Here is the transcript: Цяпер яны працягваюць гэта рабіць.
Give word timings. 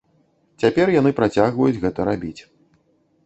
Цяпер 0.63 0.91
яны 0.99 1.11
працягваюць 1.19 1.79
гэта 1.83 1.99
рабіць. 2.09 2.41